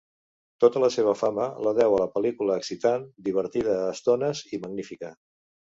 [0.63, 5.19] Tota la seva fama, la deu a la pel·lícula excitant, divertida a estones i magnífica.